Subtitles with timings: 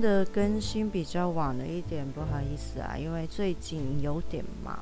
[0.00, 4.78] 的更新比较晚了一点，不好意思啊，因为最近有点忙。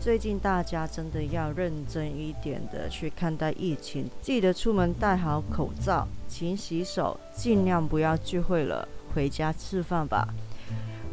[0.00, 10.28] 最近大家真的要认真一点的去看待疫情，记得出门戴好口罩，勤洗手，尽量不要聚会了，回家吃饭吧。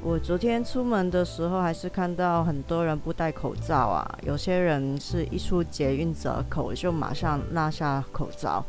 [0.02, 4.20] 我昨天出门的时候，还是看到很多人不戴口罩啊。
[4.24, 8.64] 有些人是一出捷运闸口就马上拿下口罩，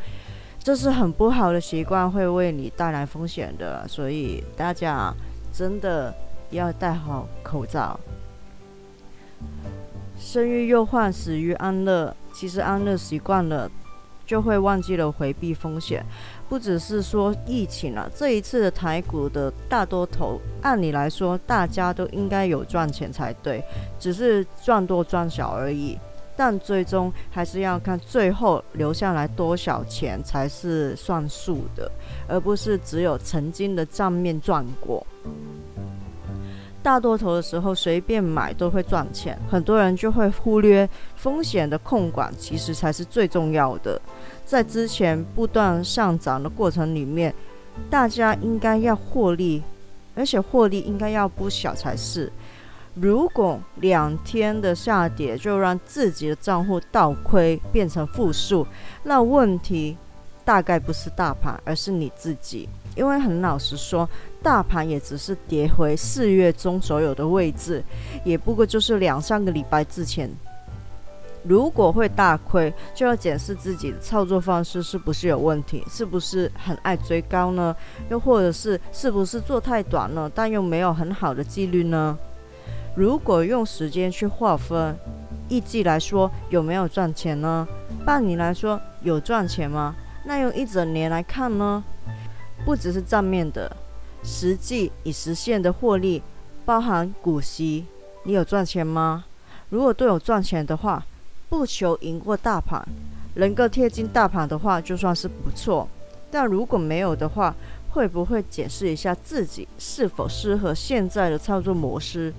[0.66, 3.86] 这是很不好的习惯，会为你带来风险的。
[3.86, 5.14] 所以大家
[5.52, 6.12] 真的
[6.50, 7.96] 要戴好口罩。
[10.18, 12.12] 生于忧患，死于安乐。
[12.34, 13.70] 其实安乐习惯了，
[14.26, 16.04] 就会忘记了回避风险。
[16.48, 23.62] 不只是说疫情了，这一次的台股的大多头，按理来说大家都应该有赚钱才对，
[24.00, 25.96] 只是赚多赚少而已。
[26.36, 31.90] 但最终还是要看最后留下来多少钱才是算数的，
[32.28, 35.06] 而不是只有曾经的账面赚过。
[36.82, 44.00] 大多头的时候随便买都会赚钱，很多人就会忽略风险的控管，其实才是最重要的。
[44.44, 47.34] 在之前不断上涨的过程里面，
[47.90, 49.64] 大家应该要获利，
[50.14, 52.30] 而且获利应该要不小才是。
[52.98, 58.66] 如果两天的下跌就让自己的账户倒亏变成负数，
[59.02, 59.94] 那问题
[60.46, 62.66] 大概不是大盘，而是你自己。
[62.94, 64.08] 因为很老实说，
[64.42, 67.84] 大盘也只是跌回四月中所有的位置，
[68.24, 70.30] 也不过就是两三个礼拜之前。
[71.44, 77.76] 如果会大亏，就要检视自己的操作方式是不是有问题，是不是很爱追高呢？
[78.08, 82.18] 又或者是是不是做太短了，但又没有很好的纪律呢？
[82.96, 84.96] 如果用时间去划分，
[85.50, 87.68] 一季来说有没有赚钱呢？
[88.06, 89.94] 半年来说有赚钱吗？
[90.24, 91.84] 那用一整年来看呢？
[92.64, 93.76] 不只是账面的，
[94.24, 96.22] 实际已实现的获利，
[96.64, 97.84] 包含股息，
[98.22, 99.26] 你有赚钱吗？
[99.68, 101.04] 如果都有赚钱的话。
[101.48, 102.84] 不求赢过大盘，
[103.34, 105.88] 能够贴近大盘的话，就算是不错。
[106.28, 107.54] 但如果没有的话，
[107.90, 112.34] 会不会检视一下自己是否适合现在的操作模式？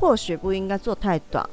[0.00, 1.48] 或许不应该做太短，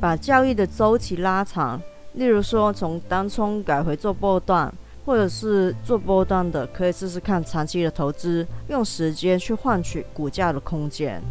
[0.00, 1.80] 把交易的周期拉长。
[2.14, 4.72] 例如说，从单冲改回做波段，
[5.04, 11.22] 或者是做波段的，可以试试看长期的投资，用时间去换取股价的空间。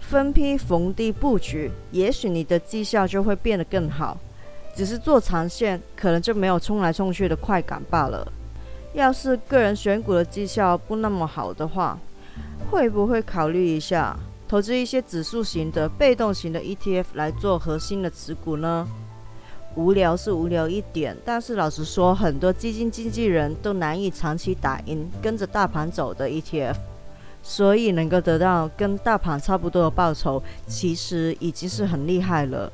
[0.00, 4.16] 分批逢低布局，也许你的绩效就会变得更好。
[4.74, 8.26] 只是做长线，可能就没有冲来冲去的快感罢了。
[8.94, 11.98] 要是个人选股的绩效不那么好的话，
[12.70, 14.18] 会不会考虑一下
[14.52, 18.86] 投资一些指数型的被动型的 ETF 来做核心的持股呢？
[19.76, 26.76] 无聊是无聊一点，但是老实说，很多基金经纪人都难以长期打赢跟着大盘走的 ETF。
[27.42, 32.70] 所以能够得到跟大盘差不多的报酬，其实已经是很厉害了。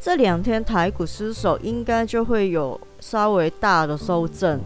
[0.00, 4.58] 这两天台股失守，应该就会有稍微大的收正，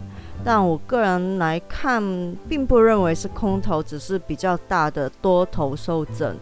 [0.43, 2.01] 但我个人来看，
[2.47, 6.35] 并不认为是空头，只是比较大的多头收整。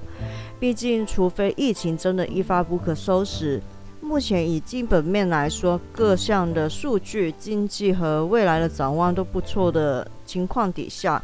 [0.60, 3.62] 毕竟，除非疫情真的一发不可收拾，
[4.02, 11.22] 目前以基本面来说，各项的数据、经济和未来的展望都不错的情况底下。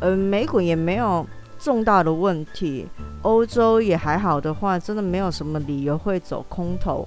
[0.00, 1.26] 呃，美股也没有
[1.58, 2.86] 重大的问题，
[3.22, 7.06] 欧洲也还好的话，真的没有什么理由会走空头。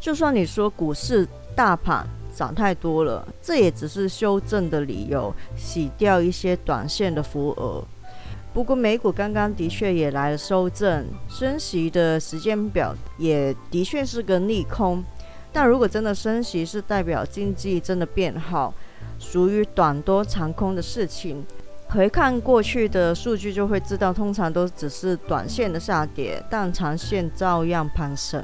[0.00, 1.26] 就算你说股市
[1.56, 7.82] 大盘涨太多了，这也只是修正的理由，洗掉一些短线的浮额。
[8.52, 15.02] 不过美股刚刚的确也来了修正，升息的时间表也的确是个利空。
[15.52, 18.74] 但如果真的升息，是代表经济真的变好。
[19.18, 21.44] 属于短多长空的事情，
[21.88, 28.42] 回看过去的数据就会知道，通常都只是短线的下跌，但长线照样攀升。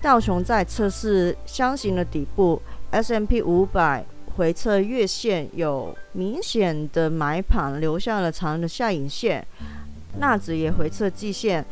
[0.00, 2.60] 道琼在测试箱型的底部
[2.90, 4.04] ，S M P 五百
[4.36, 9.44] 回测月线有明显的买盘，留下了长的下影线。
[10.20, 11.64] 纳指也回测季线，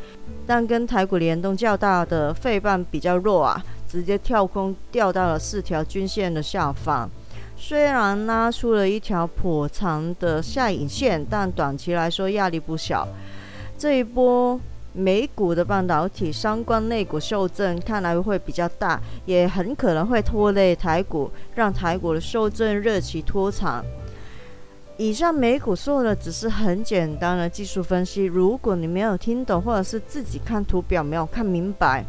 [0.45, 7.09] 但跟台股联动较大的费半比较弱啊，直接跳空掉到了四条均线的下方。
[7.55, 13.07] 虽然拉出了一条颇长的下影线，但短期来说压力不小。
[13.77, 14.59] 这一波。
[14.97, 23.85] 美股的半导体相关类股修正看来会比较大，也很可能会拖累台股，让台股的修正日期拖长。
[24.97, 32.03] 以上美股说的只是很简单的技术分析，如果你没有听懂，或者是自己看图表没有看明白，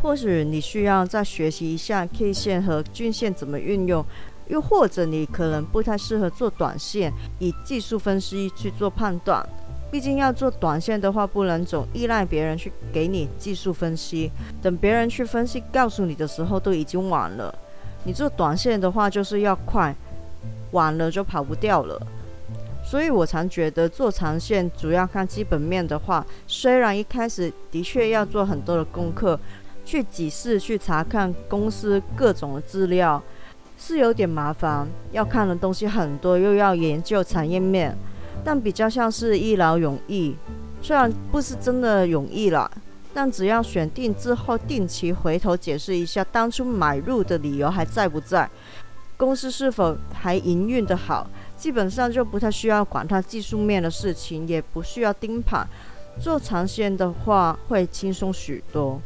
[0.00, 4.04] 或许你需要再学习一下 K 线和均线怎么运用，
[4.46, 9.44] 又或者你可能不太适合做短线，以技术分析去做判断。
[9.90, 14.30] 毕竟要做短线的话，不能总依赖别人去给你技术分析。
[14.60, 17.54] 等别人去分析告诉你的时候，都已经晚了。
[18.04, 19.94] 你做短线的话，就是要快，
[20.72, 22.00] 晚了就跑不掉了。
[22.84, 29.38] 所以我常觉得做长线主要看基本面的话，虽然一开始的确要做很多的功课，
[29.84, 33.22] 去几次去查看公司各种的资料，
[33.78, 37.96] 是有点麻烦，要看的东西很多，又要研究产业面。
[38.44, 40.34] 但比较像是一劳永逸，
[40.80, 42.70] 虽然不是真的永逸了，
[43.12, 48.48] 但只要选定之后定期回头解释一下当初买入的理由还在不在，
[49.16, 55.66] 公司是否还营运的好，基本上就不太需要管它技术面的事情，也不需要盯盘，
[56.20, 59.00] 做长线的话会轻松许多。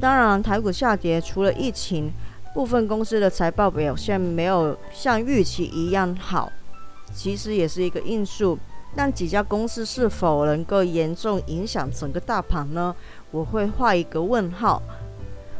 [0.00, 2.12] 当然，台股下跌除了疫情，
[2.54, 6.52] 部分公司的财报表现没有像预期一样好。
[7.14, 8.58] 其实也是一个因素，
[8.94, 12.94] 但几家公司是否能够严重影响整个大盘呢？
[13.30, 14.82] 我会画一个问号。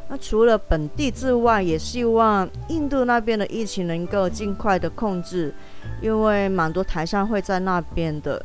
[0.09, 5.53] 那除了本地之外，也希望印度那边的疫情能够尽快的控制，
[6.01, 8.41] 因为蛮多台商会在那边的。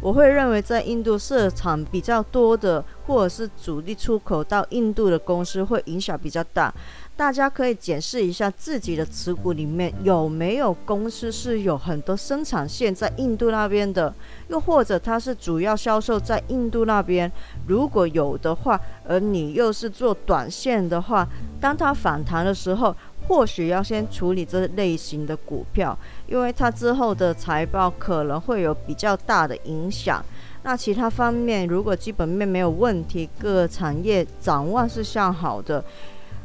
[0.00, 6.74] 我会认为在印度市场比较多的，或者是主力出口到印度的公司会影响比较大。
[7.14, 14.12] 大家可以检视一下自己的持股里面有没有公司是有很多生产线在印度那边的，
[14.48, 17.30] 又或者它是主要销售在印度那边。
[17.68, 21.28] 如果有的话，而你又是做短线的话，
[21.60, 22.96] 当它反弹的时候，
[23.28, 30.24] 或许要先处理这类型的股票，因为它之后的财报可能会有比较大的影响。
[30.64, 35.84] 那其他方面，如果基本面没有问题，各产业展望是向好的。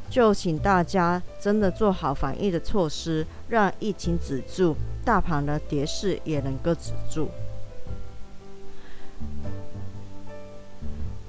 [0.09, 7.29] 就请大家真的做好防疫的措施，让疫情止住，大盘的跌势也能够止住。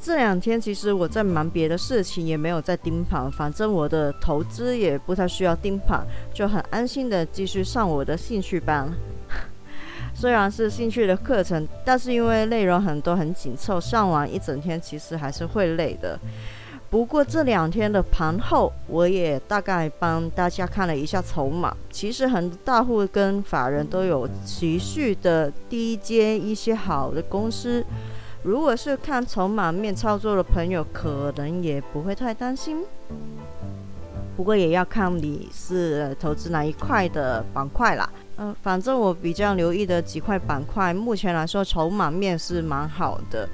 [0.00, 8.88] 这两天其实我在忙别的事情，也没有在盯盘，反正我的投资也不太需要盯盘，就很安心的继续上我的兴趣班。
[10.14, 16.18] 虽然是兴趣的课程，但是因为内容很多很紧凑，上完一整天其实还是会累的。
[16.90, 21.76] 不过这两天的盘后，我也大概帮大家看了一下筹码。
[21.90, 27.84] 其实很多大户跟法人都有持续的低接一些好的公司。
[28.42, 32.82] 如果是看筹码面操作的朋友，可能也不会太担心。
[34.34, 38.08] 不过也要看你是投资哪一块的板块啦。
[38.38, 43.46] 嗯，反正我比较留意的几块板块，目前来说筹码面是蛮好的。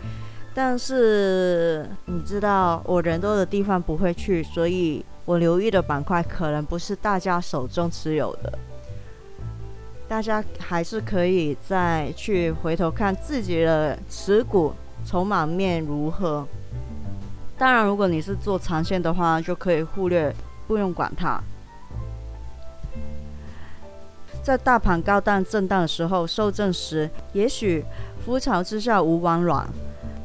[0.57, 8.57] 但是你知道，我人多的地方不会去，所以我留意的板块可能不是大家手中持有的。
[10.07, 14.73] 大家还是可以再去回头看自己的持股
[15.05, 16.47] 筹码面如何。
[17.59, 20.33] 当然，如果你是做长线的话，就可以忽略，
[20.69, 21.41] 不用管它。
[24.43, 27.85] 在大盘高档震荡的时候，受震时，也许
[28.25, 29.67] 覆巢之下无完卵。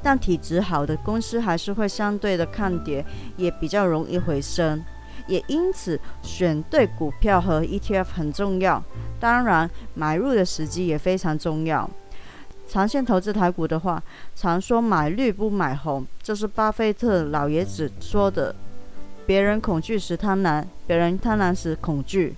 [0.09, 3.05] 但体质好的公司还是会相对的抗跌，
[3.37, 4.83] 也比较容易回升，
[5.27, 8.83] 也因此选对股票和 ETF 很重要。
[9.19, 11.87] 当然，买入的时机也非常重要。
[12.67, 14.01] 长线投资台股的话，
[14.35, 18.55] 常说买绿不买红，这是巴菲特老爷子说的。
[19.27, 22.33] 别人恐惧时贪婪，别人贪婪时恐惧，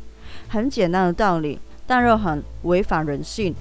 [0.49, 3.55] 很简单的道理，但又很违反人性。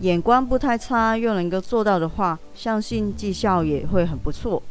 [0.00, 4.62] 眼光不太差，又能够做到的话，相信绩效也会很不错。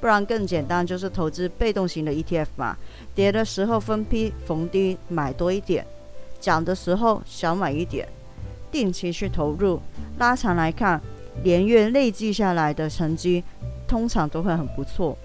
[0.00, 2.76] 不然更简单，就是投资被动型的 ETF 嘛。
[3.14, 5.86] 跌的时候分批逢低买多一点，
[6.38, 8.06] 涨的时候少买一点，
[8.70, 9.80] 定期去投入。
[10.18, 11.00] 拉长来看，
[11.42, 13.42] 连月累计下来的成绩
[13.88, 15.16] 通常都会很不错。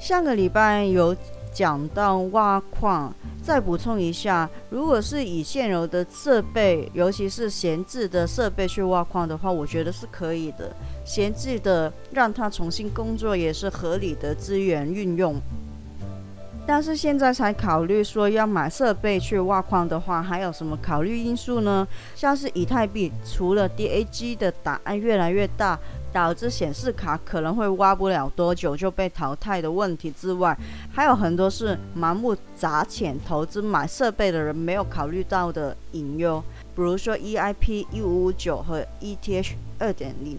[0.00, 1.14] 上个礼拜有
[1.54, 10.74] 讲到挖矿，再补充一下，如果是以现有的设备，尤其是闲置的设备去挖矿的话，我觉得是可以的。
[11.04, 15.40] 闲置的让它重新工作也是合理的资源运用。
[16.66, 21.86] 但是现在才考虑说要买设备去挖矿的话，还有什么考虑因素呢？
[22.16, 25.78] 像是以太币，除了 DAG 的档案越来越大，
[26.14, 30.56] 导致显示卡可能会挖不了多久就被淘汰的问题之外，
[30.92, 36.40] 还有很多是盲目砸钱投资买设备的人没有考虑到的隐忧，
[36.76, 40.38] 比如说 EIP 一五五九和 ETH 二点零。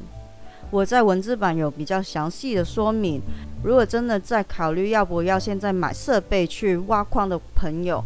[0.72, 3.22] 我在文字版有比较详细的说明。
[3.62, 8.02] 如果真的在考虑要不要现在买设备去挖矿的朋友，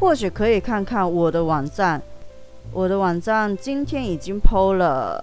[0.00, 2.00] 或许可以看看我的网站。
[2.72, 5.22] 我的网站今天已经 PO 了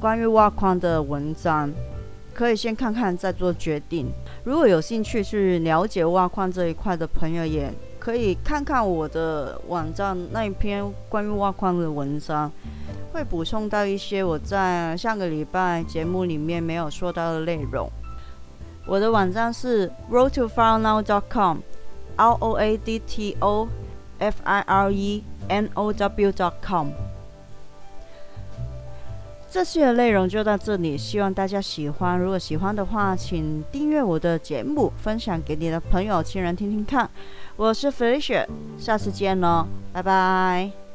[0.00, 1.70] 关于挖矿的文章，
[2.32, 4.08] 可以先看看再做决定。
[4.44, 12.52] 如果有兴趣去了解挖矿这一块的朋友，也可以看看我的网站那一篇关于挖矿的文章，
[13.12, 17.90] 会补充到一些我在上个礼拜节目里面没有说到的内容。
[18.86, 23.66] 我的网站是 roadtofarenow.com，r o a d t o
[24.18, 27.07] f i r e n o w.com。
[29.50, 32.18] 这期的内容就到这里，希望大家喜欢。
[32.18, 37.08] 如果喜欢的话，请订阅我的节目，分享给你的朋友、亲人听听看。
[37.56, 38.46] 我是 Felicia，
[38.78, 40.87] 下次见喽，拜拜。